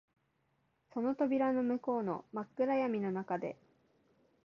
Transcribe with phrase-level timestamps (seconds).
[0.95, 3.55] その扉の向こうの真っ暗闇の中で、